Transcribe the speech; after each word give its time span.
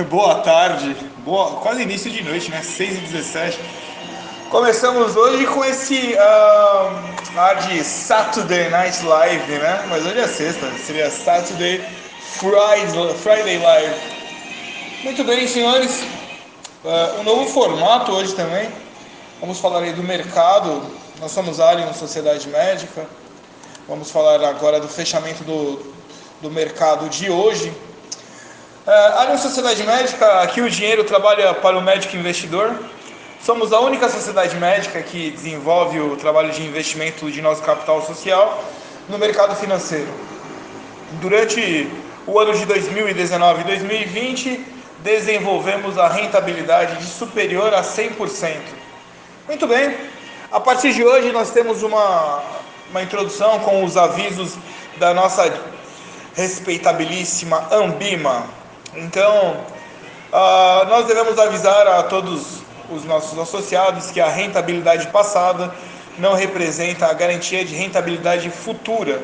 Boa 0.08 0.36
tarde. 0.36 0.96
Boa, 1.24 1.60
quase 1.60 1.82
início 1.82 2.10
de 2.10 2.22
noite, 2.22 2.50
né? 2.50 2.62
6 2.62 2.98
e 2.98 3.00
17 3.00 3.58
Começamos 4.48 5.14
hoje 5.14 5.46
com 5.46 5.64
esse 5.64 6.14
uh, 6.14 7.38
ar 7.38 7.56
de 7.68 7.84
Saturday 7.84 8.68
Night 8.68 9.04
Live, 9.04 9.52
né? 9.52 9.86
Mas 9.88 10.04
hoje 10.04 10.18
é 10.18 10.26
sexta, 10.26 10.72
seria 10.78 11.10
Saturday 11.10 11.84
Friday, 12.20 13.14
Friday 13.14 13.58
Live. 13.58 13.94
Muito 15.04 15.22
bem, 15.22 15.46
senhores. 15.46 16.02
Uh, 16.84 17.20
um 17.20 17.22
novo 17.22 17.46
formato 17.46 18.10
hoje 18.10 18.34
também. 18.34 18.68
Vamos 19.40 19.60
falar 19.60 19.82
aí 19.82 19.92
do 19.92 20.02
mercado. 20.02 20.82
Nós 21.20 21.30
somos 21.30 21.60
Alien 21.60 21.92
Sociedade 21.94 22.48
Médica. 22.48 23.06
Vamos 23.86 24.10
falar 24.10 24.42
agora 24.44 24.80
do 24.80 24.88
fechamento 24.88 25.44
do, 25.44 25.92
do 26.40 26.50
mercado 26.50 27.08
de 27.08 27.30
hoje. 27.30 27.72
Uh, 28.90 29.18
Alien 29.20 29.38
Sociedade 29.38 29.84
Médica, 29.84 30.40
aqui 30.40 30.60
o 30.60 30.68
dinheiro 30.68 31.04
trabalha 31.04 31.54
para 31.54 31.78
o 31.78 31.80
médico 31.80 32.16
investidor. 32.16 32.74
Somos 33.40 33.72
a 33.72 33.78
única 33.78 34.08
sociedade 34.08 34.56
médica 34.56 35.00
que 35.00 35.30
desenvolve 35.30 36.00
o 36.00 36.16
trabalho 36.16 36.50
de 36.50 36.60
investimento 36.64 37.30
de 37.30 37.40
nosso 37.40 37.62
capital 37.62 38.04
social 38.04 38.64
no 39.08 39.16
mercado 39.16 39.54
financeiro. 39.54 40.08
Durante 41.20 41.88
o 42.26 42.36
ano 42.40 42.52
de 42.52 42.66
2019 42.66 43.60
e 43.60 43.64
2020, 43.64 44.66
desenvolvemos 45.04 45.96
a 45.96 46.08
rentabilidade 46.08 46.96
de 46.96 47.06
superior 47.06 47.72
a 47.72 47.82
100%. 47.82 48.56
Muito 49.46 49.68
bem, 49.68 49.96
a 50.50 50.58
partir 50.58 50.92
de 50.94 51.04
hoje 51.04 51.30
nós 51.30 51.52
temos 51.52 51.84
uma, 51.84 52.42
uma 52.90 53.02
introdução 53.04 53.60
com 53.60 53.84
os 53.84 53.96
avisos 53.96 54.56
da 54.96 55.14
nossa 55.14 55.48
respeitabilíssima 56.34 57.68
Ambima. 57.70 58.58
Então, 58.94 59.64
uh, 60.32 60.88
nós 60.88 61.06
devemos 61.06 61.38
avisar 61.38 61.86
a 61.86 62.02
todos 62.02 62.60
os 62.90 63.04
nossos 63.04 63.38
associados 63.38 64.10
que 64.10 64.20
a 64.20 64.28
rentabilidade 64.28 65.06
passada 65.08 65.72
não 66.18 66.34
representa 66.34 67.06
a 67.06 67.12
garantia 67.12 67.64
de 67.64 67.74
rentabilidade 67.74 68.50
futura. 68.50 69.22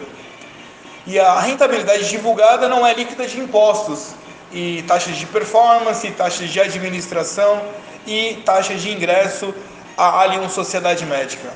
E 1.06 1.18
a 1.18 1.40
rentabilidade 1.40 2.08
divulgada 2.08 2.68
não 2.68 2.86
é 2.86 2.94
líquida 2.94 3.26
de 3.26 3.38
impostos, 3.40 4.14
e 4.52 4.82
taxas 4.86 5.16
de 5.16 5.26
performance, 5.26 6.08
taxas 6.12 6.48
de 6.48 6.60
administração 6.60 7.62
e 8.06 8.40
taxas 8.44 8.80
de 8.80 8.90
ingresso 8.90 9.52
à 9.96 10.22
Allianz 10.22 10.52
Sociedade 10.52 11.04
Médica. 11.04 11.48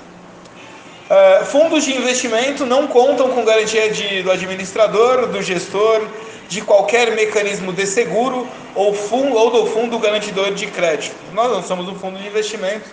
Uh, 1.10 1.44
fundos 1.46 1.84
de 1.84 1.96
investimento 1.96 2.64
não 2.66 2.86
contam 2.86 3.30
com 3.30 3.44
garantia 3.44 3.90
de, 3.90 4.22
do 4.22 4.30
administrador, 4.30 5.26
do 5.26 5.42
gestor, 5.42 6.06
de 6.50 6.60
qualquer 6.62 7.14
mecanismo 7.14 7.72
de 7.72 7.86
seguro 7.86 8.46
ou, 8.74 8.92
fundo, 8.92 9.36
ou 9.36 9.50
do 9.52 9.66
fundo 9.66 9.96
garantidor 10.00 10.52
de 10.52 10.66
crédito. 10.66 11.14
Nós 11.32 11.48
não 11.48 11.62
somos 11.62 11.88
um 11.88 11.94
fundo 11.94 12.18
de 12.18 12.26
investimento, 12.26 12.90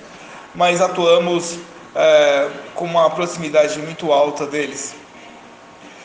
mas 0.54 0.80
atuamos 0.80 1.58
é, 1.96 2.48
com 2.76 2.86
uma 2.86 3.10
proximidade 3.10 3.80
muito 3.80 4.14
alta 4.14 4.46
deles. 4.46 4.96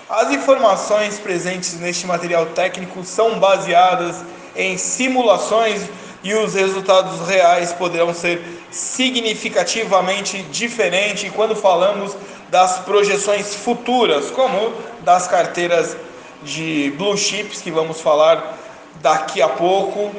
As 0.09 0.31
informações 0.31 1.19
presentes 1.19 1.79
neste 1.79 2.07
material 2.07 2.47
técnico 2.47 3.05
são 3.05 3.39
baseadas 3.39 4.25
em 4.57 4.79
simulações 4.79 5.83
e 6.25 6.33
os 6.33 6.55
resultados 6.55 7.29
reais 7.29 7.71
poderão 7.75 8.15
ser 8.15 8.43
significativamente 8.71 10.41
diferentes 10.45 11.31
quando 11.35 11.55
falamos 11.55 12.17
das 12.49 12.79
projeções 12.79 13.55
futuras, 13.55 14.31
como 14.31 14.73
das 15.03 15.27
carteiras 15.29 15.95
de 16.43 16.93
blue 16.97 17.17
chips 17.17 17.61
que 17.61 17.71
vamos 17.71 18.01
falar 18.01 18.59
daqui 19.01 19.41
a 19.41 19.49
pouco. 19.49 20.11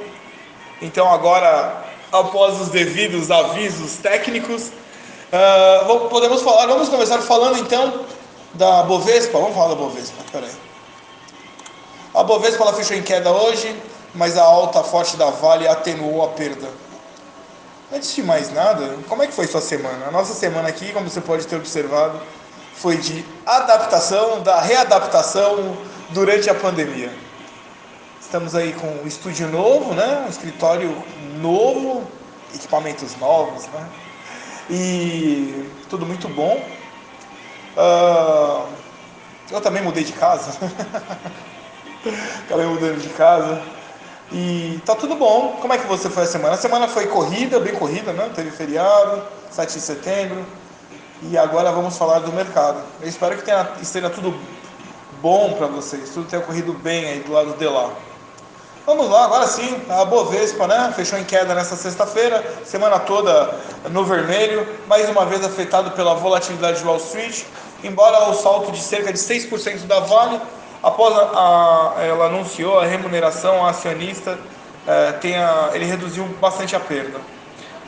Então, 0.81 1.11
agora, 1.11 1.83
após 2.11 2.59
os 2.59 2.69
devidos 2.69 3.31
avisos 3.31 3.97
técnicos, 3.97 4.67
uh, 4.67 6.09
podemos 6.09 6.41
falar. 6.41 6.67
Vamos 6.67 6.89
começar 6.89 7.19
falando 7.19 7.57
então 7.59 8.05
da 8.53 8.83
Bovespa. 8.83 9.37
Vamos 9.37 9.55
falar 9.55 9.69
da 9.69 9.75
Bovespa, 9.75 10.23
peraí. 10.31 10.51
A 12.13 12.23
Bovespa 12.23 12.63
ela 12.63 12.73
fechou 12.73 12.95
em 12.95 13.01
queda 13.01 13.31
hoje, 13.31 13.75
mas 14.13 14.37
a 14.37 14.43
alta 14.43 14.83
forte 14.83 15.17
da 15.17 15.29
Vale 15.29 15.67
atenuou 15.67 16.23
a 16.23 16.27
perda. 16.29 16.67
Antes 17.91 18.13
de 18.15 18.23
mais 18.23 18.51
nada, 18.51 18.97
como 19.07 19.23
é 19.23 19.27
que 19.27 19.33
foi 19.33 19.47
sua 19.47 19.61
semana? 19.61 20.07
A 20.07 20.11
nossa 20.11 20.33
semana 20.33 20.67
aqui, 20.67 20.91
como 20.93 21.09
você 21.09 21.21
pode 21.21 21.45
ter 21.45 21.55
observado, 21.55 22.19
foi 22.75 22.97
de 22.97 23.25
adaptação, 23.45 24.41
da 24.41 24.59
readaptação 24.59 25.75
durante 26.13 26.49
a 26.49 26.53
pandemia. 26.53 27.11
Estamos 28.21 28.55
aí 28.55 28.73
com 28.73 28.87
um 28.87 29.07
estúdio 29.07 29.47
novo, 29.49 29.93
né? 29.93 30.23
um 30.25 30.29
escritório 30.29 31.03
novo, 31.41 32.07
equipamentos 32.53 33.17
novos, 33.17 33.67
né? 33.67 33.87
e 34.69 35.69
tudo 35.89 36.05
muito 36.05 36.29
bom. 36.29 36.63
Uh, 37.75 38.67
eu 39.51 39.59
também 39.61 39.83
mudei 39.83 40.03
de 40.03 40.13
casa, 40.13 40.57
acabei 42.45 42.65
mudando 42.65 43.01
de 43.01 43.09
casa. 43.09 43.61
E 44.31 44.81
tá 44.85 44.95
tudo 44.95 45.15
bom. 45.15 45.57
Como 45.61 45.73
é 45.73 45.77
que 45.77 45.85
você 45.85 46.09
foi 46.09 46.23
a 46.23 46.27
semana? 46.27 46.55
A 46.55 46.57
semana 46.57 46.87
foi 46.87 47.07
corrida, 47.07 47.59
bem 47.59 47.75
corrida, 47.75 48.13
né? 48.13 48.31
Teve 48.33 48.49
feriado, 48.49 49.21
7 49.51 49.73
de 49.73 49.79
setembro. 49.79 50.45
E 51.23 51.37
agora 51.37 51.71
vamos 51.71 51.97
falar 51.97 52.19
do 52.19 52.31
mercado. 52.31 52.81
Eu 52.99 53.07
espero 53.07 53.37
que 53.37 53.43
tenha, 53.43 53.69
esteja 53.79 54.09
tudo 54.09 54.33
bom 55.23 55.53
para 55.53 55.67
vocês, 55.67 56.09
tudo 56.09 56.27
tenha 56.27 56.41
corrido 56.41 56.73
bem 56.73 57.05
aí 57.05 57.19
do 57.19 57.31
lado 57.31 57.53
de 57.53 57.65
lá. 57.65 57.91
Vamos 58.85 59.09
lá, 59.09 59.23
agora 59.23 59.47
sim, 59.47 59.81
a 59.87 60.03
Bovespa, 60.03 60.67
né? 60.67 60.91
Fechou 60.93 61.17
em 61.17 61.23
queda 61.23 61.55
nessa 61.55 61.77
sexta-feira, 61.77 62.43
semana 62.65 62.99
toda 62.99 63.57
no 63.89 64.03
vermelho, 64.03 64.67
mais 64.85 65.07
uma 65.07 65.25
vez 65.25 65.41
afetado 65.41 65.91
pela 65.91 66.13
volatilidade 66.13 66.79
de 66.79 66.85
Wall 66.85 66.97
Street, 66.97 67.43
embora 67.85 68.29
o 68.31 68.33
salto 68.33 68.69
de 68.73 68.81
cerca 68.81 69.13
de 69.13 69.17
6% 69.17 69.87
da 69.87 70.01
Vale, 70.01 70.41
após 70.83 71.15
a, 71.17 71.21
a, 71.21 72.03
ela 72.03 72.25
anunciou 72.25 72.77
a 72.77 72.85
remuneração 72.85 73.65
acionista, 73.65 74.37
é, 74.85 75.13
tenha, 75.13 75.69
ele 75.71 75.85
reduziu 75.85 76.25
bastante 76.41 76.75
a 76.75 76.81
perda. 76.81 77.21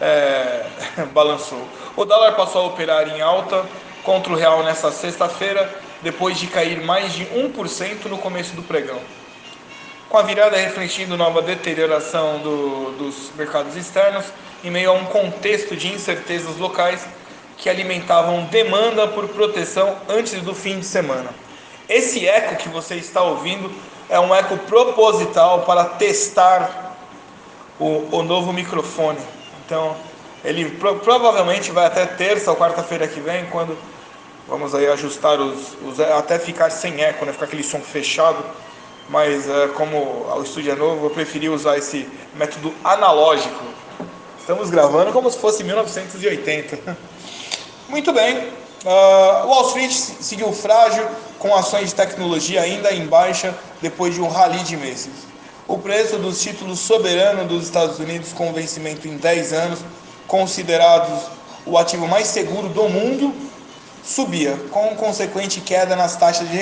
é, 0.00 0.66
balançou. 1.14 1.62
O 1.94 2.04
dólar 2.04 2.32
passou 2.32 2.62
a 2.62 2.66
operar 2.66 3.08
em 3.16 3.20
alta 3.20 3.64
contra 4.02 4.32
o 4.32 4.36
real 4.36 4.64
nessa 4.64 4.90
sexta-feira, 4.90 5.72
depois 6.02 6.36
de 6.36 6.48
cair 6.48 6.82
mais 6.82 7.12
de 7.12 7.26
1% 7.26 8.06
no 8.06 8.18
começo 8.18 8.56
do 8.56 8.62
pregão. 8.62 8.98
Com 10.08 10.18
a 10.18 10.22
virada 10.22 10.56
refletindo 10.56 11.16
nova 11.16 11.40
deterioração 11.40 12.40
do, 12.40 12.92
dos 12.98 13.30
mercados 13.36 13.76
externos, 13.76 14.26
em 14.64 14.70
meio 14.70 14.90
a 14.90 14.92
um 14.94 15.04
contexto 15.06 15.76
de 15.76 15.88
incertezas 15.88 16.56
locais 16.56 17.06
que 17.56 17.68
alimentavam 17.68 18.44
demanda 18.44 19.08
por 19.08 19.28
proteção 19.28 19.96
antes 20.08 20.40
do 20.42 20.54
fim 20.54 20.78
de 20.78 20.86
semana. 20.86 21.30
Esse 21.88 22.26
eco 22.26 22.56
que 22.56 22.68
você 22.68 22.96
está 22.96 23.22
ouvindo 23.22 23.70
é 24.08 24.18
um 24.18 24.34
eco 24.34 24.56
proposital 24.58 25.62
para 25.62 25.84
testar 25.84 26.96
o, 27.78 28.08
o 28.12 28.22
novo 28.22 28.52
microfone. 28.52 29.18
Então, 29.64 29.96
ele 30.44 30.70
pro, 30.70 30.96
provavelmente 30.96 31.70
vai 31.70 31.86
até 31.86 32.06
terça 32.06 32.50
ou 32.50 32.56
quarta-feira 32.56 33.06
que 33.08 33.20
vem, 33.20 33.46
quando 33.46 33.76
vamos 34.46 34.74
aí 34.74 34.86
ajustar 34.88 35.40
os, 35.40 35.76
os, 35.82 36.00
até 36.00 36.38
ficar 36.38 36.70
sem 36.70 37.02
eco, 37.02 37.24
né? 37.24 37.32
ficar 37.32 37.46
aquele 37.46 37.62
som 37.62 37.80
fechado. 37.80 38.42
Mas 39.08 39.48
é, 39.48 39.68
como 39.68 40.26
o 40.36 40.42
estúdio 40.42 40.72
é 40.72 40.76
novo, 40.76 41.06
eu 41.06 41.10
preferi 41.10 41.48
usar 41.48 41.78
esse 41.78 42.08
método 42.34 42.72
analógico. 42.84 43.64
Estamos 44.48 44.70
gravando 44.70 45.12
como 45.12 45.30
se 45.30 45.36
fosse 45.36 45.62
1980. 45.62 46.96
Muito 47.86 48.14
bem. 48.14 48.48
Uh, 48.82 49.46
Wall 49.46 49.66
Street 49.66 49.92
seguiu 49.92 50.50
frágil, 50.54 51.06
com 51.38 51.54
ações 51.54 51.90
de 51.90 51.94
tecnologia 51.94 52.62
ainda 52.62 52.90
em 52.90 53.06
baixa 53.06 53.54
depois 53.82 54.14
de 54.14 54.22
um 54.22 54.28
rally 54.28 54.60
de 54.60 54.74
meses. 54.74 55.10
O 55.66 55.76
preço 55.76 56.16
dos 56.16 56.40
títulos 56.40 56.78
soberanos 56.78 57.46
dos 57.46 57.64
Estados 57.64 57.98
Unidos 57.98 58.32
com 58.32 58.50
vencimento 58.54 59.06
em 59.06 59.18
10 59.18 59.52
anos, 59.52 59.80
considerados 60.26 61.24
o 61.66 61.76
ativo 61.76 62.08
mais 62.08 62.28
seguro 62.28 62.70
do 62.70 62.88
mundo, 62.88 63.34
subia, 64.02 64.58
com 64.70 64.96
consequente 64.96 65.60
queda 65.60 65.94
nas 65.94 66.16
taxas 66.16 66.48
de 66.48 66.56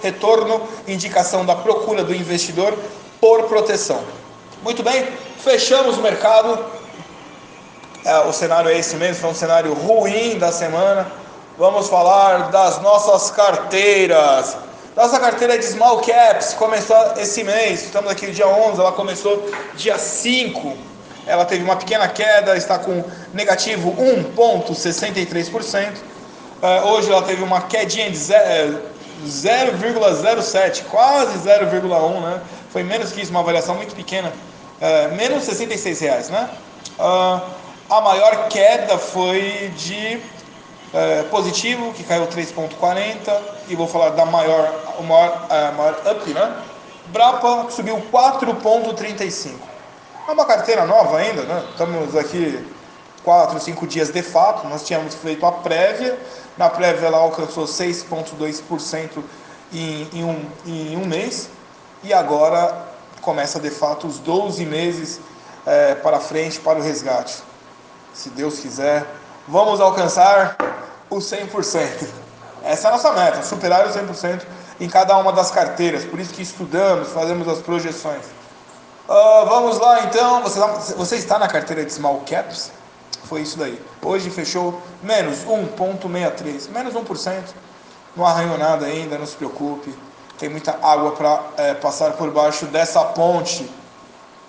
retorno, 0.00 0.68
indicação 0.86 1.44
da 1.44 1.56
procura 1.56 2.04
do 2.04 2.14
investidor 2.14 2.78
por 3.20 3.48
proteção. 3.48 4.04
Muito 4.62 4.84
bem, 4.84 5.08
fechamos 5.42 5.98
o 5.98 6.00
mercado. 6.00 6.73
É, 8.04 8.18
o 8.20 8.32
cenário 8.32 8.70
é 8.70 8.78
esse 8.78 8.96
mesmo, 8.96 9.16
foi 9.16 9.30
um 9.30 9.34
cenário 9.34 9.72
ruim 9.72 10.38
da 10.38 10.52
semana 10.52 11.06
vamos 11.56 11.88
falar 11.88 12.50
das 12.50 12.82
nossas 12.82 13.30
carteiras. 13.30 14.56
Nossa 14.96 15.18
carteira 15.18 15.58
de 15.58 15.64
Small 15.64 16.00
Caps 16.00 16.54
começou 16.54 16.96
esse 17.16 17.42
mês, 17.42 17.84
estamos 17.84 18.08
aqui 18.10 18.26
no 18.26 18.32
dia 18.32 18.46
11, 18.46 18.80
ela 18.80 18.92
começou 18.92 19.50
dia 19.74 19.98
5. 19.98 20.76
Ela 21.26 21.44
teve 21.44 21.64
uma 21.64 21.74
pequena 21.76 22.06
queda, 22.06 22.56
está 22.56 22.78
com 22.78 23.02
negativo 23.32 23.92
1,63%. 24.36 25.94
É, 26.62 26.82
hoje 26.82 27.10
ela 27.10 27.22
teve 27.22 27.42
uma 27.42 27.62
quedinha 27.62 28.08
de 28.10 28.18
0,07, 28.18 30.50
é, 30.54 30.70
quase 30.90 31.38
0,1, 31.38 32.20
né? 32.20 32.40
Foi 32.70 32.82
menos 32.82 33.10
que 33.12 33.22
isso, 33.22 33.30
uma 33.30 33.42
variação 33.42 33.74
muito 33.74 33.94
pequena. 33.94 34.30
É, 34.80 35.08
menos 35.08 35.44
66 35.44 36.00
reais, 36.00 36.28
né? 36.28 36.50
Uh, 36.98 37.40
a 37.94 38.00
maior 38.00 38.48
queda 38.48 38.98
foi 38.98 39.72
de 39.76 40.20
é, 40.92 41.22
positivo, 41.24 41.92
que 41.92 42.02
caiu 42.02 42.26
3,40, 42.26 43.40
e 43.68 43.76
vou 43.76 43.86
falar 43.86 44.10
da 44.10 44.26
maior, 44.26 44.72
o 44.98 45.02
maior, 45.04 45.46
a 45.48 45.72
maior 45.72 46.00
up, 46.10 46.32
né? 46.32 46.56
Brapa, 47.06 47.70
subiu 47.70 48.02
4,35. 48.12 49.52
É 50.26 50.32
uma 50.32 50.44
carteira 50.44 50.84
nova 50.84 51.18
ainda, 51.18 51.42
né? 51.42 51.64
Estamos 51.70 52.16
aqui 52.16 52.66
4, 53.22 53.60
5 53.60 53.86
dias 53.86 54.10
de 54.10 54.22
fato, 54.22 54.66
nós 54.66 54.84
tínhamos 54.84 55.14
feito 55.14 55.46
a 55.46 55.52
prévia, 55.52 56.18
na 56.58 56.68
prévia 56.68 57.06
ela 57.06 57.18
alcançou 57.18 57.64
6,2% 57.64 59.22
em, 59.72 60.08
em, 60.12 60.24
um, 60.24 60.44
em 60.66 60.96
um 60.96 61.06
mês, 61.06 61.48
e 62.02 62.12
agora 62.12 62.86
começa 63.20 63.60
de 63.60 63.70
fato 63.70 64.06
os 64.06 64.18
12 64.18 64.64
meses 64.66 65.20
é, 65.64 65.94
para 65.94 66.18
frente 66.18 66.58
para 66.58 66.78
o 66.78 66.82
resgate. 66.82 67.53
Se 68.14 68.30
Deus 68.30 68.60
quiser, 68.60 69.04
vamos 69.48 69.80
alcançar 69.80 70.56
o 71.10 71.16
100%. 71.16 72.08
Essa 72.62 72.86
é 72.86 72.90
a 72.90 72.92
nossa 72.92 73.12
meta, 73.12 73.42
superar 73.42 73.86
o 73.86 73.90
100% 73.90 74.42
em 74.80 74.88
cada 74.88 75.16
uma 75.18 75.32
das 75.32 75.50
carteiras. 75.50 76.04
Por 76.04 76.20
isso 76.20 76.32
que 76.32 76.42
estudamos, 76.42 77.08
fazemos 77.08 77.46
as 77.48 77.58
projeções. 77.58 78.24
Uh, 79.08 79.46
vamos 79.46 79.78
lá 79.78 80.04
então. 80.04 80.42
Você, 80.42 80.60
tá, 80.60 80.66
você 80.96 81.16
está 81.16 81.38
na 81.38 81.48
carteira 81.48 81.84
de 81.84 81.92
Small 81.92 82.22
Caps? 82.28 82.70
Foi 83.24 83.42
isso 83.42 83.58
daí. 83.58 83.78
Hoje 84.00 84.30
fechou 84.30 84.80
menos 85.02 85.40
1,63, 85.44 86.70
menos 86.70 86.94
1%. 86.94 87.42
Não 88.16 88.24
arranhou 88.24 88.56
nada 88.56 88.86
ainda, 88.86 89.18
não 89.18 89.26
se 89.26 89.34
preocupe. 89.36 89.94
Tem 90.38 90.48
muita 90.48 90.78
água 90.82 91.12
para 91.12 91.42
é, 91.56 91.74
passar 91.74 92.12
por 92.12 92.30
baixo 92.30 92.66
dessa 92.66 93.04
ponte. 93.06 93.68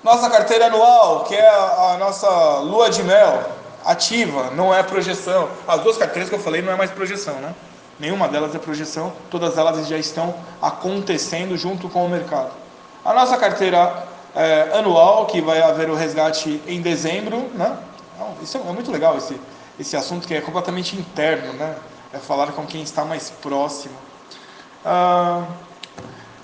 Nossa 0.05 0.29
carteira 0.29 0.67
anual, 0.67 1.23
que 1.23 1.33
é 1.33 1.49
a, 1.49 1.97
nossa 1.97 2.29
lua 2.59 2.91
de 2.91 3.01
mel, 3.01 3.43
ativa, 3.83 4.51
não 4.51 4.71
é 4.71 4.83
projeção. 4.83 5.49
As 5.67 5.81
duas 5.81 5.97
carteiras 5.97 6.29
que 6.29 6.35
eu 6.35 6.39
falei 6.39 6.61
não 6.61 6.71
é 6.71 6.75
mais 6.75 6.91
projeção, 6.91 7.33
né? 7.39 7.55
Nenhuma 7.99 8.27
delas 8.27 8.53
é 8.53 8.59
projeção, 8.59 9.11
todas 9.31 9.57
elas 9.57 9.87
já 9.87 9.97
estão 9.97 10.35
acontecendo 10.61 11.57
junto 11.57 11.89
com 11.89 12.05
o 12.05 12.07
mercado. 12.07 12.51
A 13.03 13.15
nossa 13.15 13.35
carteira 13.35 14.05
é, 14.35 14.77
anual, 14.77 15.25
que 15.25 15.41
vai 15.41 15.59
haver 15.59 15.89
o 15.89 15.95
resgate 15.95 16.61
em 16.67 16.83
dezembro, 16.83 17.49
né? 17.55 17.75
Então, 18.13 18.35
isso 18.43 18.59
é 18.59 18.71
muito 18.71 18.91
legal, 18.91 19.17
esse, 19.17 19.41
esse 19.79 19.97
assunto 19.97 20.27
que 20.27 20.35
é 20.35 20.41
completamente 20.41 20.95
interno, 20.95 21.51
né? 21.53 21.77
É 22.13 22.19
falar 22.19 22.51
com 22.51 22.63
quem 22.67 22.83
está 22.83 23.03
mais 23.03 23.31
próximo. 23.31 23.95
Ah, 24.85 25.45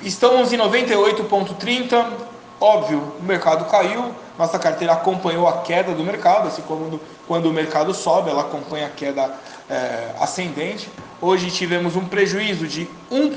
estamos 0.02 0.52
em 0.52 0.58
98,30. 0.58 2.31
Óbvio, 2.62 3.16
o 3.20 3.24
mercado 3.24 3.66
caiu, 3.66 4.14
nossa 4.38 4.60
carteira 4.60 4.94
acompanhou 4.94 5.48
a 5.48 5.64
queda 5.64 5.94
do 5.96 6.04
mercado, 6.04 6.48
assim 6.48 6.62
como 6.62 7.02
quando 7.28 7.48
o 7.48 7.52
mercado 7.52 7.92
sobe, 7.92 8.30
ela 8.30 8.42
acompanha 8.42 8.86
a 8.86 8.90
queda 8.92 9.32
é, 9.68 10.12
ascendente. 10.20 10.88
Hoje 11.20 11.50
tivemos 11.50 11.96
um 11.96 12.06
prejuízo 12.06 12.68
de 12.68 12.88
1%, 13.12 13.34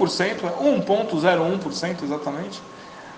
1,01% 0.61 2.03
exatamente, 2.03 2.61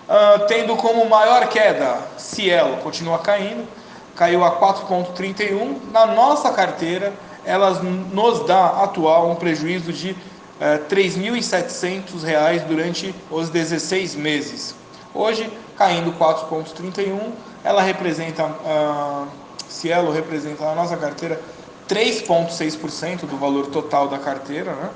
uh, 0.09 0.47
tendo 0.47 0.77
como 0.77 1.09
maior 1.09 1.49
queda 1.49 1.99
Cielo, 2.17 2.77
continua 2.77 3.19
caindo, 3.19 3.67
caiu 4.15 4.45
a 4.45 4.61
4,31%. 4.61 5.91
Na 5.91 6.07
nossa 6.07 6.53
carteira, 6.53 7.13
elas 7.45 7.83
nos 7.83 8.47
dá 8.47 8.83
atual 8.85 9.29
um 9.29 9.35
prejuízo 9.35 9.93
de 9.93 10.17
é, 10.61 10.75
R$ 10.75 10.83
3.700 10.89 12.65
durante 12.65 13.13
os 13.29 13.49
16 13.49 14.15
meses. 14.15 14.75
Hoje, 15.13 15.51
caindo 15.77 16.13
4,31, 16.13 17.33
ela 17.65 17.83
representa 17.83 18.45
uh, 18.45 19.27
Cielo 19.69 20.13
representa 20.13 20.65
na 20.65 20.75
nossa 20.75 20.97
carteira 20.97 21.41
3,6% 21.89 23.27
do 23.27 23.37
valor 23.37 23.67
total 23.67 24.09
da 24.09 24.19
carteira, 24.19 24.73
né? 24.73 24.91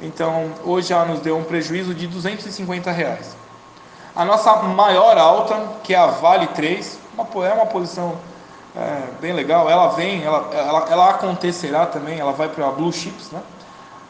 Então, 0.00 0.50
hoje 0.64 0.92
ela 0.92 1.04
nos 1.04 1.20
deu 1.20 1.36
um 1.36 1.44
prejuízo 1.44 1.94
de 1.94 2.08
250 2.08 2.90
reais. 2.90 3.36
A 4.16 4.24
nossa 4.24 4.56
maior 4.56 5.16
alta, 5.16 5.64
que 5.84 5.94
é 5.94 5.98
a 5.98 6.06
Vale 6.06 6.48
3, 6.48 6.98
uma, 7.16 7.46
é 7.46 7.52
uma 7.52 7.66
posição 7.66 8.16
é, 8.76 9.02
bem 9.20 9.32
legal. 9.32 9.70
Ela 9.70 9.86
vem, 9.88 10.24
ela, 10.24 10.50
ela, 10.52 10.88
ela 10.90 11.10
acontecerá 11.10 11.86
também, 11.86 12.18
ela 12.18 12.32
vai 12.32 12.48
para 12.48 12.66
a 12.66 12.72
Blue 12.72 12.92
Chips, 12.92 13.30
né? 13.30 13.40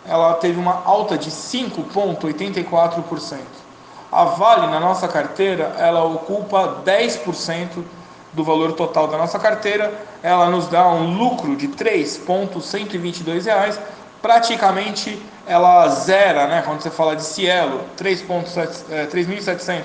Ela 0.07 0.33
teve 0.35 0.59
uma 0.59 0.83
alta 0.85 1.19
de 1.19 1.31
5,84%. 1.31 3.62
A 4.13 4.25
Vale, 4.25 4.67
na 4.67 4.79
nossa 4.79 5.09
carteira, 5.09 5.75
ela 5.79 6.05
ocupa 6.05 6.83
10% 6.85 7.83
do 8.35 8.45
valor 8.45 8.75
total 8.75 9.09
da 9.09 9.17
nossa 9.17 9.39
carteira, 9.39 9.91
ela 10.23 10.51
nos 10.51 10.69
dá 10.69 10.87
um 10.87 11.17
lucro 11.17 11.57
de 11.57 11.69
3,122 11.69 13.47
reais. 13.47 13.81
praticamente 14.21 15.21
ela 15.47 15.89
zera, 15.89 16.47
né? 16.47 16.63
Quando 16.65 16.81
você 16.81 16.91
fala 16.91 17.17
de 17.17 17.25
Cielo, 17.25 17.81
3.700 17.99 19.69
é, 19.71 19.85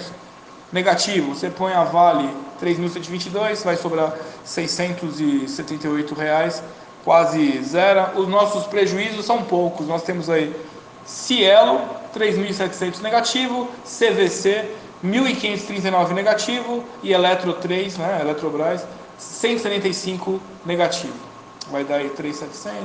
negativo, 0.72 1.34
você 1.34 1.50
põe 1.50 1.74
a 1.74 1.84
Vale 1.84 2.30
3.122, 2.62 3.64
vai 3.64 3.76
sobrar 3.78 4.14
678 4.44 6.14
reais, 6.14 6.62
quase 7.04 7.64
zero. 7.64 8.20
Os 8.20 8.28
nossos 8.28 8.68
prejuízos 8.68 9.26
são 9.26 9.42
poucos, 9.44 9.88
nós 9.88 10.04
temos 10.04 10.30
aí 10.30 10.56
Cielo 11.06 11.82
3.700 12.18 13.02
negativo, 13.02 13.70
CVC 13.84 14.66
1.539 15.04 16.14
negativo 16.14 16.84
e 17.04 17.14
Eletro 17.14 17.54
3, 17.54 17.98
né, 17.98 18.20
Eletrobras, 18.22 18.86
175 19.18 20.42
negativo. 20.66 21.14
Vai 21.72 21.84
dar 21.84 21.98
aí 21.98 22.10
3.700, 22.10 22.80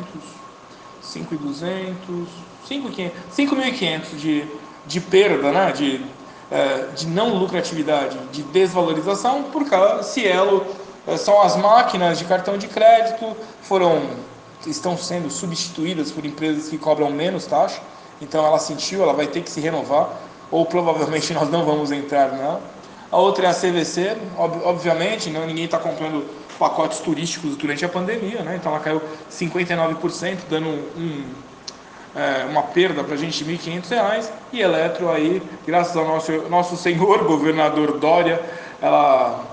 5.200, 1.03 2.27
5.500 2.69 4.17
de, 4.17 4.45
de 4.87 5.01
perda, 5.01 5.53
né, 5.53 5.73
de, 5.73 6.05
é, 6.51 6.89
de 6.95 7.07
não 7.07 7.35
lucratividade, 7.37 8.19
de 8.31 8.43
desvalorização, 8.43 9.45
porque 9.45 9.75
a 9.75 10.03
Cielo 10.03 10.67
é, 11.07 11.17
são 11.17 11.41
as 11.41 11.57
máquinas 11.57 12.19
de 12.19 12.25
cartão 12.25 12.59
de 12.59 12.69
crédito, 12.69 13.37
foram 13.63 14.03
estão 14.65 14.97
sendo 14.97 15.29
substituídas 15.29 16.13
por 16.13 16.25
empresas 16.25 16.69
que 16.69 16.79
cobram 16.79 17.11
menos 17.11 17.47
taxa, 17.47 17.81
então 18.23 18.47
ela 18.47 18.59
sentiu, 18.59 19.03
ela 19.03 19.13
vai 19.13 19.27
ter 19.27 19.43
que 19.43 19.51
se 19.51 19.61
renovar, 19.61 20.09
ou 20.51 20.65
provavelmente 20.65 21.33
nós 21.35 21.51
não 21.51 21.65
vamos 21.65 21.91
entrar 21.91 22.33
nela. 22.33 22.61
A 23.11 23.19
outra 23.19 23.49
é 23.49 23.51
a 23.51 23.55
CVC, 23.55 24.17
ob 24.39 24.65
obviamente, 24.65 25.29
não, 25.29 25.47
ninguém 25.47 25.67
está 25.67 25.79
comprando 25.79 26.25
pacotes 26.59 27.01
turísticos 27.01 27.57
durante 27.57 27.85
a 27.85 27.89
pandemia, 27.89 28.43
né? 28.43 28.57
então 28.57 28.73
ela 28.73 28.81
caiu 28.81 29.03
59%, 29.31 30.39
dando 30.49 30.69
um, 30.69 30.89
um 30.97 31.25
é, 32.15 32.45
uma 32.45 32.63
perda 32.63 33.03
para 33.03 33.15
a 33.15 33.17
gente 33.17 33.43
de 33.43 33.51
R$ 33.51 33.59
1.500 33.59 34.31
e 34.53 34.61
Eletro 34.61 35.11
aí, 35.11 35.43
graças 35.67 35.97
ao 35.97 36.07
nosso, 36.07 36.33
nosso 36.49 36.77
senhor 36.77 37.25
governador 37.27 37.99
Dória, 37.99 38.41
ela 38.81 39.45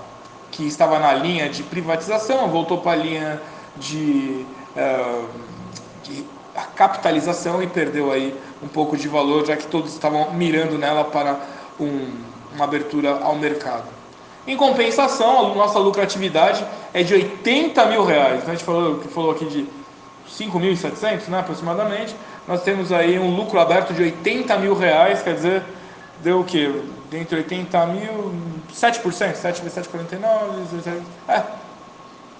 que 0.50 0.66
estava 0.66 0.98
na 0.98 1.12
linha 1.14 1.48
de 1.48 1.62
privatização, 1.62 2.48
voltou 2.48 2.78
para 2.78 2.92
a 2.92 2.96
linha 2.96 3.40
de, 3.76 4.44
é, 4.76 5.22
de 6.02 6.24
capitalização 6.74 7.62
e 7.62 7.66
perdeu 7.66 8.10
aí 8.12 8.36
um 8.62 8.68
pouco 8.68 8.96
de 8.96 9.08
valor, 9.08 9.46
já 9.46 9.56
que 9.56 9.66
todos 9.66 9.92
estavam 9.92 10.32
mirando 10.32 10.78
nela 10.78 11.04
para 11.04 11.40
um, 11.78 12.08
uma 12.54 12.64
abertura 12.64 13.20
ao 13.22 13.36
mercado. 13.36 13.84
Em 14.46 14.56
compensação, 14.56 15.52
a 15.52 15.54
nossa 15.54 15.78
lucratividade 15.78 16.64
é 16.92 17.02
de 17.02 17.14
80 17.14 17.86
mil 17.86 18.04
reais. 18.04 18.48
A 18.48 18.52
gente 18.52 18.64
falou, 18.64 19.00
falou 19.02 19.30
aqui 19.30 19.44
de 19.46 19.66
5.700 20.28 21.28
né, 21.28 21.40
aproximadamente 21.40 22.14
nós 22.50 22.64
temos 22.64 22.90
aí 22.90 23.16
um 23.16 23.36
lucro 23.36 23.60
aberto 23.60 23.94
de 23.94 24.02
80 24.02 24.58
mil 24.58 24.74
reais, 24.74 25.22
quer 25.22 25.34
dizer, 25.34 25.62
deu 26.20 26.40
o 26.40 26.44
quê? 26.44 26.82
Dentre 27.08 27.36
80 27.36 27.86
mil, 27.86 28.34
7%, 28.74 29.34
7 29.34 29.62
vezes 29.62 29.86
7,49, 29.86 31.00
é, 31.28 31.42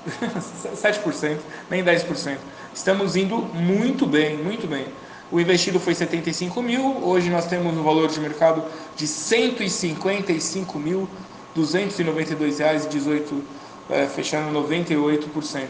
7%, 0.74 1.38
nem 1.70 1.84
10%. 1.84 2.38
Estamos 2.74 3.14
indo 3.14 3.36
muito 3.38 4.04
bem, 4.04 4.36
muito 4.36 4.66
bem. 4.66 4.86
O 5.32 5.38
investido 5.38 5.78
foi 5.78 5.94
75 5.94 6.60
mil, 6.60 7.04
hoje 7.04 7.30
nós 7.30 7.46
temos 7.46 7.76
um 7.76 7.82
valor 7.84 8.08
de 8.08 8.18
mercado 8.18 8.64
de 8.96 9.06
155 9.06 10.76
mil, 10.76 11.08
292 11.54 12.58
reais 12.58 12.88
18, 12.88 13.44
é, 13.90 14.06
fechando 14.06 14.58
98%. 14.60 15.68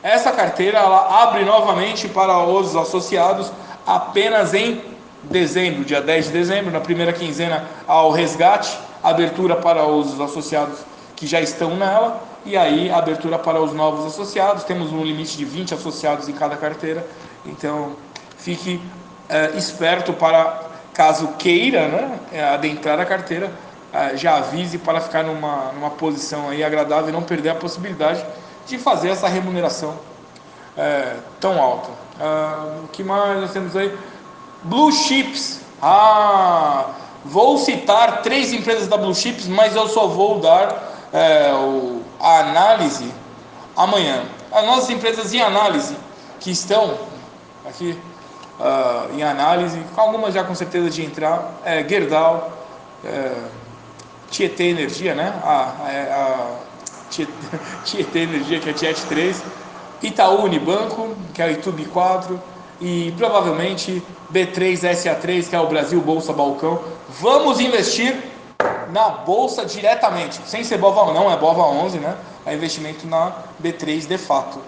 Essa 0.00 0.30
carteira 0.30 0.78
ela 0.78 1.22
abre 1.24 1.44
novamente 1.44 2.08
para 2.08 2.38
os 2.38 2.76
associados 2.76 3.50
apenas 3.84 4.54
em 4.54 4.80
dezembro, 5.24 5.84
dia 5.84 6.00
10 6.00 6.26
de 6.26 6.32
dezembro, 6.32 6.70
na 6.70 6.80
primeira 6.80 7.12
quinzena 7.12 7.68
ao 7.88 8.12
resgate, 8.12 8.78
abertura 9.02 9.56
para 9.56 9.84
os 9.86 10.20
associados 10.20 10.78
que 11.16 11.26
já 11.26 11.40
estão 11.40 11.76
nela, 11.76 12.22
e 12.46 12.56
aí 12.56 12.90
abertura 12.90 13.38
para 13.38 13.60
os 13.60 13.74
novos 13.74 14.06
associados. 14.06 14.64
Temos 14.64 14.92
um 14.92 15.04
limite 15.04 15.36
de 15.36 15.44
20 15.44 15.74
associados 15.74 16.28
em 16.28 16.32
cada 16.32 16.56
carteira, 16.56 17.06
então 17.44 17.96
fique 18.38 18.80
é, 19.30 19.56
esperto 19.56 20.12
para, 20.12 20.62
caso 20.92 21.28
queira 21.38 21.86
né, 21.86 22.18
adentrar 22.52 22.98
a 22.98 23.06
carteira, 23.06 23.50
é, 23.92 24.16
já 24.16 24.36
avise 24.36 24.76
para 24.76 25.00
ficar 25.00 25.22
numa, 25.22 25.72
numa 25.72 25.90
posição 25.90 26.48
aí 26.48 26.64
agradável 26.64 27.08
e 27.08 27.12
não 27.12 27.22
perder 27.22 27.50
a 27.50 27.54
possibilidade 27.54 28.24
de 28.66 28.76
fazer 28.76 29.10
essa 29.10 29.28
remuneração 29.28 29.94
é, 30.76 31.14
tão 31.40 31.60
alta. 31.60 31.90
O 32.84 32.88
que 32.88 33.02
mais 33.02 33.40
nós 33.40 33.50
temos 33.50 33.74
aí? 33.74 33.96
Blue 34.62 34.92
Chips. 34.92 35.60
Ah, 35.80 36.90
vou 37.24 37.56
citar 37.56 38.20
três 38.20 38.52
empresas 38.52 38.86
da 38.86 38.98
Blue 38.98 39.14
Chips, 39.14 39.48
mas 39.48 39.74
eu 39.74 39.88
só 39.88 40.06
vou 40.06 40.38
dar 40.38 40.92
o, 41.64 42.02
a 42.20 42.40
análise 42.40 43.10
amanhã. 43.74 44.24
As 44.52 44.66
nossas 44.66 44.90
empresas 44.90 45.32
em 45.32 45.40
análise 45.40 45.96
que 46.38 46.50
estão 46.50 46.98
aqui 47.66 47.98
uh, 48.60 49.16
em 49.16 49.22
análise, 49.22 49.80
algumas 49.96 50.34
já 50.34 50.44
com 50.44 50.54
certeza 50.54 50.90
de 50.90 51.04
entrar, 51.04 51.60
é 51.64 51.82
Gerdau, 51.86 52.52
é, 53.04 53.32
Tietê 54.30 54.64
Energia, 54.64 55.14
né? 55.14 55.34
A, 55.42 55.74
a, 55.82 56.14
a 56.14 56.56
Tietê 57.84 58.20
Energia, 58.20 58.60
que 58.60 58.70
é 58.70 58.72
Tiet 58.72 59.00
3, 59.08 59.42
Itaú 60.02 60.44
Unibanco, 60.44 61.16
que 61.34 61.42
é 61.42 61.46
o 61.46 61.50
YouTube 61.50 61.84
4, 61.86 62.40
e 62.80 63.12
provavelmente 63.18 64.02
B3SA3, 64.32 65.48
que 65.48 65.56
é 65.56 65.60
o 65.60 65.66
Brasil 65.66 66.00
Bolsa 66.00 66.32
Balcão. 66.32 66.80
Vamos 67.20 67.60
investir 67.60 68.16
na 68.92 69.08
bolsa 69.08 69.64
diretamente, 69.64 70.40
sem 70.46 70.64
ser 70.64 70.78
BOVA 70.78 71.12
não, 71.12 71.30
é 71.30 71.36
BOVA 71.36 71.62
11, 71.62 71.98
né? 71.98 72.16
É 72.46 72.54
investimento 72.54 73.06
na 73.06 73.32
B3 73.62 74.06
de 74.06 74.18
fato. 74.18 74.58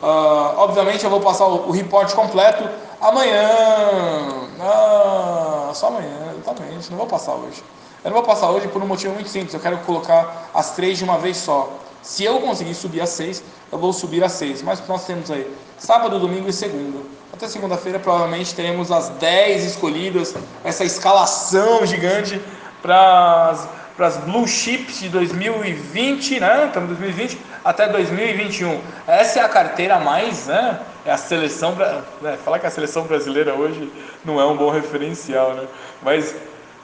Uh, 0.00 0.58
obviamente 0.58 1.04
eu 1.04 1.10
vou 1.10 1.20
passar 1.20 1.46
o, 1.46 1.68
o 1.68 1.72
report 1.72 2.12
completo 2.14 2.68
amanhã. 3.00 4.48
Ah, 4.60 5.70
só 5.74 5.88
amanhã, 5.88 6.34
exatamente. 6.38 6.90
Não 6.90 6.98
vou 6.98 7.06
passar 7.06 7.34
hoje. 7.34 7.62
Eu 8.04 8.10
não 8.10 8.16
vou 8.18 8.22
passar 8.26 8.50
hoje 8.50 8.68
por 8.68 8.82
um 8.82 8.86
motivo 8.86 9.14
muito 9.14 9.28
simples. 9.28 9.52
Eu 9.54 9.60
quero 9.60 9.78
colocar 9.78 10.48
as 10.54 10.72
três 10.72 10.98
de 10.98 11.04
uma 11.04 11.18
vez 11.18 11.36
só. 11.36 11.68
Se 12.02 12.24
eu 12.24 12.40
conseguir 12.40 12.74
subir 12.74 13.00
a 13.00 13.06
6, 13.06 13.42
eu 13.72 13.78
vou 13.78 13.92
subir 13.92 14.22
a 14.22 14.28
6. 14.28 14.62
Mas 14.62 14.86
nós 14.86 15.04
temos 15.04 15.30
aí 15.30 15.50
sábado, 15.76 16.18
domingo 16.18 16.48
e 16.48 16.52
segunda. 16.52 16.98
Até 17.32 17.46
segunda-feira 17.48 17.98
provavelmente 17.98 18.54
teremos 18.54 18.90
as 18.90 19.08
10 19.10 19.64
escolhidas, 19.64 20.34
essa 20.64 20.84
escalação 20.84 21.84
gigante 21.86 22.40
para 22.80 23.54
as 23.98 24.16
Blue 24.18 24.46
Chips 24.46 25.00
de 25.00 25.08
2020, 25.08 26.40
né? 26.40 26.66
Estamos 26.66 26.90
em 26.90 26.94
2020 26.94 27.38
até 27.64 27.88
2021. 27.88 28.80
Essa 29.06 29.40
é 29.40 29.42
a 29.42 29.48
carteira 29.48 29.98
mais, 29.98 30.46
né? 30.46 30.80
É 31.04 31.10
a 31.12 31.16
seleção, 31.16 31.74
né? 32.20 32.38
falar 32.44 32.58
que 32.58 32.66
a 32.66 32.70
seleção 32.70 33.04
brasileira 33.04 33.54
hoje 33.54 33.90
não 34.24 34.40
é 34.40 34.44
um 34.44 34.56
bom 34.56 34.70
referencial, 34.70 35.54
né? 35.54 35.66
Mas 36.02 36.34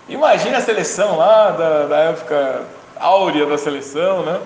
imagine 0.09 0.55
a 0.55 0.61
seleção 0.61 1.17
lá 1.17 1.51
da, 1.51 1.87
da 1.87 1.97
época 1.99 2.63
áurea 2.97 3.45
da 3.45 3.59
seleção, 3.59 4.23
né? 4.23 4.41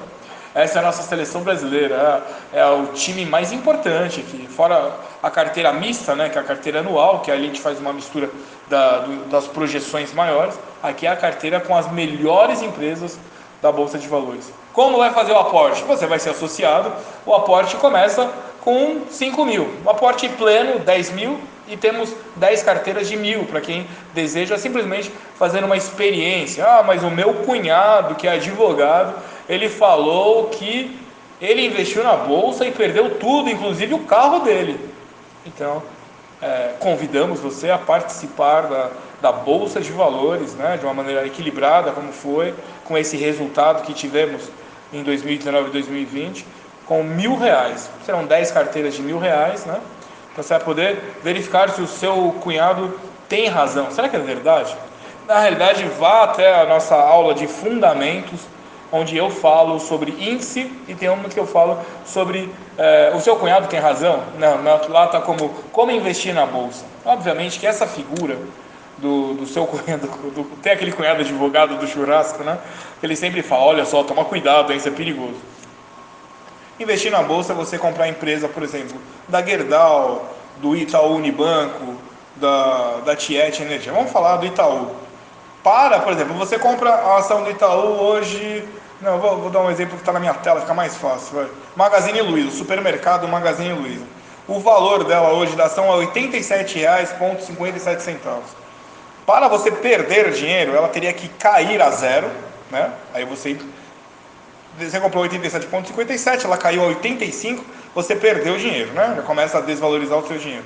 Essa 0.54 0.78
é 0.78 0.82
a 0.82 0.84
nossa 0.84 1.02
seleção 1.02 1.42
brasileira, 1.42 2.24
é, 2.52 2.58
é 2.58 2.66
o 2.66 2.86
time 2.86 3.24
mais 3.24 3.52
importante 3.52 4.20
aqui, 4.20 4.48
fora 4.48 4.92
a 5.22 5.30
carteira 5.30 5.72
mista, 5.72 6.16
né, 6.16 6.28
que 6.28 6.38
é 6.38 6.40
a 6.40 6.44
carteira 6.44 6.80
anual, 6.80 7.20
que 7.20 7.30
a 7.30 7.36
gente 7.36 7.60
faz 7.60 7.78
uma 7.78 7.92
mistura 7.92 8.30
da, 8.68 9.00
do, 9.00 9.28
das 9.28 9.46
projeções 9.46 10.12
maiores. 10.12 10.58
Aqui 10.82 11.06
é 11.06 11.10
a 11.10 11.16
carteira 11.16 11.60
com 11.60 11.76
as 11.76 11.90
melhores 11.92 12.62
empresas 12.62 13.18
da 13.60 13.70
Bolsa 13.70 13.98
de 13.98 14.08
Valores. 14.08 14.52
Como 14.72 14.98
vai 14.98 15.12
fazer 15.12 15.32
o 15.32 15.38
aporte? 15.38 15.82
Você 15.84 16.06
vai 16.06 16.18
ser 16.18 16.30
associado, 16.30 16.92
o 17.26 17.34
aporte 17.34 17.76
começa 17.76 18.28
com 18.60 19.02
5 19.10 19.44
mil. 19.44 19.68
O 19.84 19.90
aporte 19.90 20.28
pleno, 20.28 20.78
10 20.80 21.12
mil, 21.12 21.38
e 21.68 21.76
temos 21.76 22.14
10 22.36 22.62
carteiras 22.62 23.08
de 23.08 23.16
mil 23.16 23.44
para 23.44 23.60
quem 23.60 23.86
deseja 24.14 24.56
simplesmente 24.56 25.12
fazer 25.38 25.62
uma 25.62 25.76
experiência. 25.76 26.64
Ah, 26.64 26.82
mas 26.82 27.02
o 27.02 27.10
meu 27.10 27.34
cunhado, 27.34 28.14
que 28.14 28.26
é 28.26 28.32
advogado, 28.32 29.14
ele 29.48 29.68
falou 29.68 30.46
que 30.46 30.98
ele 31.40 31.64
investiu 31.64 32.02
na 32.02 32.14
bolsa 32.14 32.66
e 32.66 32.72
perdeu 32.72 33.16
tudo, 33.16 33.50
inclusive 33.50 33.94
o 33.94 34.00
carro 34.00 34.40
dele. 34.40 34.80
Então, 35.46 35.82
é, 36.42 36.72
convidamos 36.80 37.40
você 37.40 37.70
a 37.70 37.78
participar 37.78 38.62
da, 38.62 38.90
da 39.20 39.32
bolsa 39.32 39.80
de 39.80 39.92
valores, 39.92 40.54
né, 40.54 40.76
de 40.76 40.84
uma 40.84 40.94
maneira 40.94 41.26
equilibrada, 41.26 41.92
como 41.92 42.12
foi, 42.12 42.54
com 42.84 42.96
esse 42.96 43.16
resultado 43.16 43.82
que 43.82 43.92
tivemos 43.92 44.42
em 44.92 45.02
2019 45.02 45.68
e 45.68 45.72
2020, 45.72 46.46
com 46.88 47.02
mil 47.04 47.36
reais. 47.36 47.90
Serão 48.04 48.24
10 48.24 48.50
carteiras 48.50 48.94
de 48.94 49.02
mil 49.02 49.18
reais, 49.18 49.66
né? 49.66 49.78
Então 50.32 50.42
você 50.42 50.54
vai 50.54 50.64
poder 50.64 50.98
verificar 51.22 51.68
se 51.68 51.82
o 51.82 51.86
seu 51.86 52.34
cunhado 52.40 52.98
tem 53.28 53.48
razão. 53.48 53.90
Será 53.90 54.08
que 54.08 54.16
é 54.16 54.20
verdade? 54.20 54.74
Na 55.26 55.38
realidade, 55.38 55.84
vá 55.84 56.24
até 56.24 56.62
a 56.62 56.64
nossa 56.64 56.96
aula 56.96 57.34
de 57.34 57.46
fundamentos 57.46 58.40
onde 58.90 59.14
eu 59.14 59.28
falo 59.28 59.78
sobre 59.78 60.12
índice 60.12 60.72
e 60.88 60.94
tem 60.94 61.10
uma 61.10 61.28
que 61.28 61.38
eu 61.38 61.46
falo 61.46 61.78
sobre 62.06 62.50
é, 62.78 63.12
o 63.14 63.20
seu 63.20 63.36
cunhado 63.36 63.68
tem 63.68 63.78
razão. 63.78 64.22
Não, 64.38 64.62
lá 64.88 65.04
está 65.04 65.20
como 65.20 65.50
como 65.72 65.90
investir 65.90 66.32
na 66.32 66.46
bolsa. 66.46 66.86
Obviamente 67.04 67.58
que 67.58 67.66
essa 67.66 67.86
figura 67.86 68.38
do, 68.96 69.34
do 69.34 69.46
seu 69.46 69.66
cunhado, 69.66 70.06
do, 70.34 70.44
tem 70.62 70.72
aquele 70.72 70.92
cunhado 70.92 71.20
advogado 71.20 71.76
do 71.76 71.86
churrasco, 71.86 72.42
né? 72.42 72.58
Ele 73.02 73.14
sempre 73.14 73.42
fala, 73.42 73.64
olha 73.64 73.84
só, 73.84 74.02
toma 74.02 74.24
cuidado, 74.24 74.72
isso 74.72 74.88
é 74.88 74.90
perigoso. 74.90 75.36
Investir 76.78 77.10
na 77.10 77.22
bolsa 77.22 77.52
é 77.52 77.56
você 77.56 77.78
comprar 77.78 78.08
empresa, 78.08 78.48
por 78.48 78.62
exemplo, 78.62 79.00
da 79.28 79.42
Gerdau, 79.42 80.34
do 80.58 80.76
Itaú 80.76 81.16
Unibanco, 81.16 81.96
da, 82.36 82.98
da 83.04 83.16
Tiet 83.16 83.58
Energia. 83.60 83.92
Vamos 83.92 84.12
falar 84.12 84.36
do 84.36 84.46
Itaú 84.46 84.94
para, 85.62 86.00
por 86.00 86.12
exemplo, 86.12 86.34
você 86.34 86.58
compra 86.58 86.90
a 86.90 87.18
ação 87.18 87.44
do 87.44 87.50
Itaú 87.50 88.00
hoje. 88.00 88.66
Não, 89.02 89.18
vou, 89.18 89.36
vou 89.36 89.50
dar 89.50 89.60
um 89.60 89.70
exemplo 89.70 89.96
que 89.96 90.02
está 90.02 90.12
na 90.12 90.20
minha 90.20 90.32
tela, 90.34 90.60
fica 90.60 90.72
mais 90.72 90.96
fácil. 90.96 91.36
Vai. 91.36 91.48
Magazine 91.76 92.22
Luiza, 92.22 92.56
supermercado 92.56 93.28
Magazine 93.28 93.74
Luiza. 93.74 94.06
O 94.46 94.60
valor 94.60 95.04
dela 95.04 95.32
hoje 95.32 95.54
da 95.56 95.66
ação 95.66 95.84
é 95.84 95.88
R$ 96.04 96.06
87,57. 96.06 98.16
Para 99.26 99.46
você 99.46 99.70
perder 99.70 100.32
dinheiro, 100.32 100.74
ela 100.74 100.88
teria 100.88 101.12
que 101.12 101.28
cair 101.28 101.82
a 101.82 101.90
zero, 101.90 102.30
né? 102.70 102.90
Aí 103.12 103.26
você 103.26 103.58
você 104.78 105.00
comprou 105.00 105.24
87,57, 105.24 106.44
ela 106.44 106.56
caiu 106.56 106.82
a 106.82 106.86
85, 106.86 107.64
você 107.94 108.14
perdeu 108.14 108.54
o 108.54 108.58
dinheiro, 108.58 108.92
né? 108.92 109.14
Já 109.16 109.22
começa 109.22 109.58
a 109.58 109.60
desvalorizar 109.60 110.18
o 110.18 110.26
seu 110.26 110.38
dinheiro. 110.38 110.64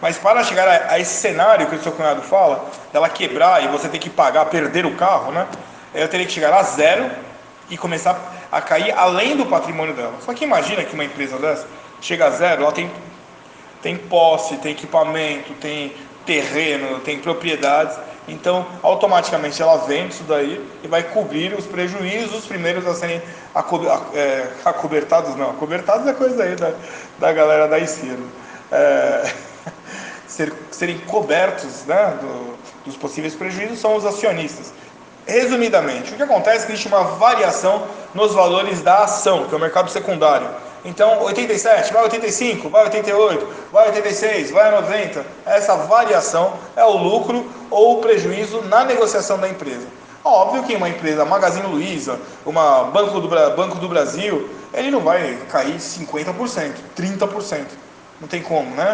Mas 0.00 0.18
para 0.18 0.42
chegar 0.42 0.66
a, 0.66 0.94
a, 0.94 0.98
esse 0.98 1.14
cenário 1.14 1.68
que 1.68 1.76
o 1.76 1.82
seu 1.82 1.92
cunhado 1.92 2.22
fala, 2.22 2.68
dela 2.92 3.08
quebrar 3.08 3.62
e 3.62 3.68
você 3.68 3.88
ter 3.88 3.98
que 3.98 4.10
pagar, 4.10 4.46
perder 4.46 4.84
o 4.84 4.96
carro, 4.96 5.30
né? 5.30 5.46
Eu 5.94 6.08
teria 6.08 6.26
que 6.26 6.32
chegar 6.32 6.52
a 6.52 6.62
zero 6.62 7.08
e 7.70 7.76
começar 7.76 8.18
a 8.50 8.60
cair 8.60 8.92
além 8.92 9.36
do 9.36 9.46
patrimônio 9.46 9.94
dela. 9.94 10.14
Só 10.24 10.34
que 10.34 10.44
imagina 10.44 10.82
que 10.82 10.94
uma 10.94 11.04
empresa 11.04 11.38
dessa 11.38 11.66
chega 12.00 12.26
a 12.26 12.30
zero, 12.30 12.62
ela 12.62 12.72
tem, 12.72 12.90
tem 13.80 13.96
posse, 13.96 14.56
tem 14.56 14.72
equipamento, 14.72 15.52
tem 15.54 15.92
terreno, 16.26 16.98
tem 17.00 17.18
propriedades. 17.18 17.96
Então, 18.28 18.64
automaticamente 18.82 19.60
ela 19.60 19.78
vende 19.78 20.14
isso 20.14 20.24
daí 20.24 20.64
e 20.82 20.86
vai 20.86 21.02
cobrir 21.02 21.54
os 21.54 21.66
prejuízos, 21.66 22.40
os 22.40 22.46
primeiros 22.46 22.86
a 22.86 22.94
serem 22.94 23.20
é, 24.14 24.46
acobertados, 24.64 25.34
não, 25.34 25.50
acobertados 25.50 26.06
é 26.06 26.12
coisa 26.12 26.44
aí 26.44 26.54
da, 26.54 26.72
da 27.18 27.32
galera 27.32 27.66
da 27.66 27.78
esquerda. 27.80 28.22
É, 28.70 29.32
ser, 30.28 30.52
serem 30.70 30.98
cobertos 30.98 31.84
né, 31.84 32.16
do, 32.20 32.56
dos 32.84 32.96
possíveis 32.96 33.34
prejuízos 33.34 33.80
são 33.80 33.96
os 33.96 34.06
acionistas. 34.06 34.72
Resumidamente, 35.26 36.12
o 36.12 36.16
que 36.16 36.22
acontece 36.22 36.64
é 36.64 36.66
que 36.66 36.72
existe 36.72 36.88
uma 36.88 37.02
variação 37.02 37.86
nos 38.14 38.34
valores 38.34 38.82
da 38.82 39.04
ação, 39.04 39.46
que 39.46 39.54
é 39.54 39.56
o 39.56 39.60
mercado 39.60 39.90
secundário. 39.90 40.48
Então, 40.84 41.22
87, 41.22 41.92
vai 41.92 42.02
85, 42.04 42.68
vai 42.68 42.84
88, 42.84 43.48
vai 43.72 43.86
86, 43.88 44.50
vai 44.50 44.70
90. 44.70 45.24
Essa 45.46 45.76
variação 45.76 46.54
é 46.74 46.84
o 46.84 46.96
lucro 46.96 47.48
ou 47.70 47.98
o 47.98 48.00
prejuízo 48.00 48.62
na 48.62 48.84
negociação 48.84 49.38
da 49.38 49.48
empresa. 49.48 49.86
Óbvio 50.24 50.62
que 50.64 50.74
uma 50.74 50.88
empresa, 50.88 51.24
Magazine 51.24 51.66
Luiza, 51.66 52.18
uma 52.44 52.84
Banco 52.84 53.20
do, 53.20 53.28
Banco 53.28 53.78
do 53.78 53.88
Brasil, 53.88 54.48
ele 54.72 54.90
não 54.90 55.00
vai 55.00 55.38
cair 55.48 55.76
50%, 55.76 56.74
30%. 56.96 57.66
Não 58.20 58.28
tem 58.28 58.40
como, 58.40 58.74
né? 58.74 58.84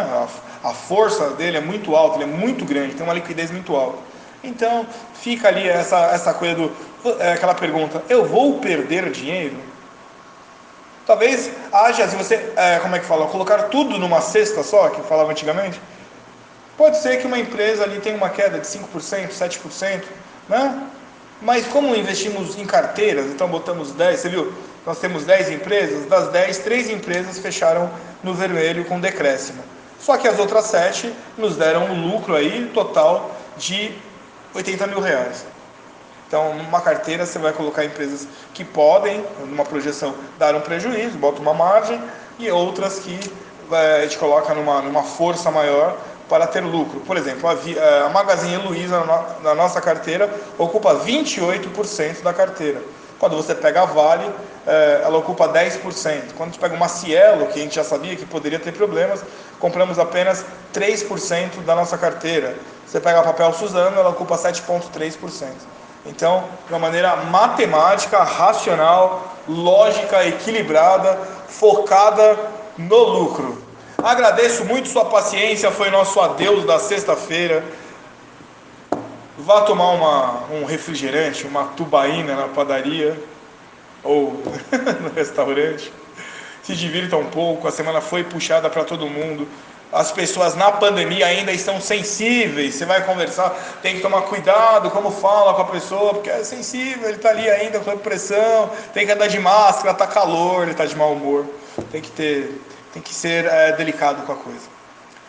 A, 0.63 0.69
a 0.69 0.73
força 0.73 1.29
dele 1.31 1.57
é 1.57 1.61
muito 1.61 1.95
alta, 1.95 2.15
ele 2.15 2.23
é 2.23 2.35
muito 2.35 2.65
grande, 2.65 2.95
tem 2.95 3.03
uma 3.03 3.13
liquidez 3.13 3.51
muito 3.51 3.75
alta. 3.75 3.99
Então, 4.43 4.87
fica 5.13 5.47
ali 5.47 5.67
essa, 5.67 5.97
essa 6.07 6.33
coisa 6.33 6.55
do. 6.55 6.71
É, 7.19 7.33
aquela 7.33 7.53
pergunta: 7.53 8.01
eu 8.09 8.25
vou 8.25 8.59
perder 8.59 9.11
dinheiro? 9.11 9.55
Talvez 11.09 11.49
haja, 11.73 12.07
se 12.07 12.15
você, 12.15 12.35
é, 12.55 12.77
como 12.83 12.95
é 12.95 12.99
que 12.99 13.05
fala, 13.07 13.25
colocar 13.25 13.63
tudo 13.63 13.97
numa 13.97 14.21
cesta 14.21 14.61
só, 14.61 14.89
que 14.89 15.01
falava 15.01 15.31
antigamente, 15.31 15.81
pode 16.77 16.99
ser 16.99 17.17
que 17.17 17.25
uma 17.25 17.39
empresa 17.39 17.83
ali 17.83 17.99
tenha 17.99 18.15
uma 18.15 18.29
queda 18.29 18.59
de 18.59 18.67
5%, 18.67 19.31
7%, 19.31 20.03
né? 20.47 20.83
Mas 21.41 21.65
como 21.65 21.95
investimos 21.95 22.55
em 22.59 22.63
carteiras, 22.63 23.25
então 23.25 23.47
botamos 23.47 23.91
10, 23.91 24.19
você 24.19 24.29
viu? 24.29 24.53
Nós 24.85 24.99
temos 24.99 25.25
10 25.25 25.49
empresas, 25.49 26.05
das 26.05 26.27
10, 26.27 26.59
3 26.59 26.91
empresas 26.91 27.39
fecharam 27.39 27.89
no 28.21 28.35
vermelho 28.35 28.85
com 28.85 28.99
decréscimo. 28.99 29.63
Só 29.99 30.15
que 30.15 30.27
as 30.27 30.37
outras 30.37 30.65
7 30.65 31.11
nos 31.39 31.55
deram 31.55 31.85
um 31.85 32.07
lucro 32.07 32.35
aí 32.35 32.69
total 32.71 33.35
de 33.57 33.91
80 34.53 34.85
mil 34.85 34.99
reais. 34.99 35.43
Então, 36.29 36.53
numa 36.53 36.79
carteira, 36.79 37.25
você 37.25 37.39
vai 37.39 37.51
colocar 37.51 37.83
empresas 37.83 38.27
que 38.53 38.63
podem, 38.63 39.25
numa 39.47 39.65
projeção, 39.65 40.13
dar 40.37 40.53
um 40.53 40.61
prejuízo, 40.61 41.17
bota 41.17 41.41
uma 41.41 41.55
margem, 41.55 41.99
e 42.37 42.51
outras 42.51 42.99
que 42.99 43.19
é, 43.71 44.03
gente 44.03 44.19
coloca 44.19 44.53
numa, 44.53 44.79
numa 44.79 45.01
força 45.01 45.49
maior 45.49 45.97
para 46.29 46.45
ter 46.45 46.61
lucro. 46.61 46.99
Por 46.99 47.17
exemplo, 47.17 47.49
a, 47.49 47.53
é, 47.53 48.01
a 48.05 48.09
Magazine 48.09 48.57
Luiza, 48.57 49.03
na 49.43 49.55
nossa 49.55 49.81
carteira, 49.81 50.31
ocupa 50.55 50.93
28% 50.97 52.21
da 52.21 52.31
carteira. 52.31 52.79
Quando 53.17 53.35
você 53.35 53.55
pega 53.55 53.81
a 53.81 53.85
Vale, 53.85 54.31
é, 54.67 55.01
ela 55.03 55.17
ocupa 55.17 55.49
10%. 55.49 56.33
Quando 56.37 56.53
você 56.53 56.59
pega 56.59 56.75
uma 56.75 56.87
Cielo, 56.87 57.47
que 57.47 57.59
a 57.59 57.63
gente 57.63 57.75
já 57.75 57.83
sabia 57.83 58.15
que 58.15 58.23
poderia 58.27 58.59
ter 58.59 58.71
problemas, 58.71 59.23
compramos 59.59 59.97
apenas 59.97 60.45
3% 60.75 61.63
da 61.65 61.75
nossa 61.75 61.97
carteira. 61.97 62.55
Você 62.85 62.99
pega 62.99 63.19
a 63.19 63.23
Papel 63.23 63.51
Suzano, 63.53 63.99
ela 63.99 64.09
ocupa 64.09 64.37
7,3%. 64.37 65.78
Então, 66.09 66.43
de 66.65 66.73
uma 66.73 66.79
maneira 66.79 67.15
matemática, 67.17 68.23
racional, 68.23 69.37
lógica, 69.47 70.25
equilibrada, 70.25 71.15
focada 71.47 72.37
no 72.75 72.97
lucro. 72.97 73.63
Agradeço 73.95 74.65
muito 74.65 74.89
sua 74.89 75.05
paciência, 75.05 75.69
foi 75.69 75.91
nosso 75.91 76.19
adeus 76.19 76.65
da 76.65 76.79
sexta-feira. 76.79 77.63
Vá 79.37 79.61
tomar 79.61 79.91
uma, 79.91 80.43
um 80.51 80.65
refrigerante, 80.65 81.45
uma 81.45 81.65
tubaína 81.77 82.35
na 82.35 82.47
padaria 82.47 83.21
ou 84.03 84.41
no 85.01 85.09
restaurante. 85.15 85.93
Se 86.63 86.75
divirta 86.75 87.17
um 87.17 87.25
pouco, 87.25 87.67
a 87.67 87.71
semana 87.71 88.01
foi 88.01 88.23
puxada 88.23 88.67
para 88.67 88.83
todo 88.83 89.05
mundo 89.07 89.47
as 89.91 90.11
pessoas 90.11 90.55
na 90.55 90.71
pandemia 90.71 91.25
ainda 91.25 91.51
estão 91.51 91.81
sensíveis. 91.81 92.75
Você 92.75 92.85
vai 92.85 93.03
conversar, 93.03 93.49
tem 93.81 93.95
que 93.95 94.01
tomar 94.01 94.21
cuidado 94.23 94.91
como 94.91 95.09
fala 95.09 95.53
com 95.55 95.63
a 95.63 95.65
pessoa, 95.65 96.13
porque 96.13 96.29
é 96.29 96.43
sensível, 96.43 97.07
ele 97.07 97.17
está 97.17 97.29
ali 97.29 97.49
ainda 97.49 97.79
com 97.79 97.97
pressão, 97.97 98.69
tem 98.93 99.05
que 99.05 99.11
andar 99.11 99.27
de 99.27 99.39
máscara, 99.39 99.91
está 99.91 100.05
calor, 100.05 100.63
ele 100.63 100.71
está 100.71 100.85
de 100.85 100.95
mau 100.95 101.13
humor. 101.13 101.45
Tem 101.91 102.01
que 102.01 102.11
ter, 102.11 102.61
tem 102.93 103.01
que 103.01 103.13
ser 103.13 103.45
é, 103.45 103.71
delicado 103.71 104.23
com 104.25 104.31
a 104.31 104.35
coisa. 104.35 104.67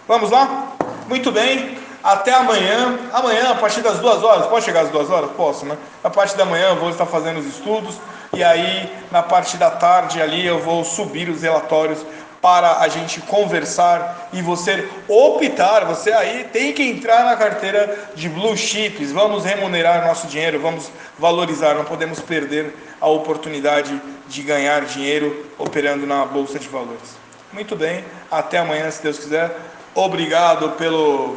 Vamos 0.07 0.31
lá? 0.31 0.73
Muito 1.09 1.33
bem. 1.33 1.79
Até 2.03 2.33
amanhã. 2.33 2.99
Amanhã, 3.12 3.51
a 3.51 3.55
partir 3.55 3.81
das 3.81 3.99
duas 3.99 4.23
horas, 4.23 4.46
pode 4.46 4.64
chegar 4.64 4.83
às 4.83 4.90
duas 4.90 5.11
horas? 5.11 5.31
Posso, 5.33 5.64
né? 5.64 5.77
A 6.03 6.11
partir 6.11 6.37
da 6.37 6.44
manhã 6.44 6.68
eu 6.68 6.77
vou 6.77 6.90
estar 6.90 7.07
fazendo 7.07 7.40
os 7.40 7.46
estudos 7.46 7.96
e 8.33 8.44
aí 8.44 8.90
na 9.11 9.23
parte 9.23 9.57
da 9.57 9.70
tarde 9.70 10.23
ali 10.23 10.46
eu 10.46 10.61
vou 10.61 10.85
subir 10.85 11.29
os 11.29 11.42
relatórios 11.42 12.05
para 12.40 12.79
a 12.79 12.88
gente 12.88 13.20
conversar 13.20 14.29
e 14.33 14.40
você 14.40 14.88
optar, 15.07 15.85
você 15.85 16.12
aí 16.12 16.44
tem 16.44 16.72
que 16.72 16.83
entrar 16.83 17.24
na 17.24 17.37
carteira 17.37 18.11
de 18.14 18.29
blue 18.29 18.57
chips, 18.57 19.12
vamos 19.12 19.44
remunerar 19.44 20.07
nosso 20.07 20.26
dinheiro, 20.26 20.59
vamos 20.59 20.90
valorizar, 21.18 21.74
não 21.74 21.85
podemos 21.85 22.20
perder 22.20 22.74
a 23.00 23.09
oportunidade 23.09 24.00
de 24.26 24.42
ganhar 24.42 24.83
dinheiro 24.83 25.46
operando 25.59 26.07
na 26.07 26.24
bolsa 26.24 26.59
de 26.59 26.68
valores. 26.68 27.18
Muito 27.53 27.76
bem, 27.76 28.05
até 28.31 28.59
amanhã, 28.59 28.90
se 28.90 29.03
Deus 29.03 29.18
quiser. 29.18 29.55
Obrigado 29.94 30.70
pelo, 30.72 31.37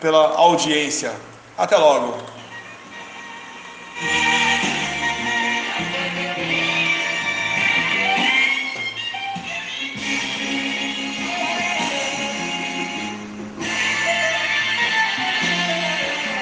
pela 0.00 0.36
audiência. 0.36 1.12
Até 1.56 1.76
logo. 1.76 2.35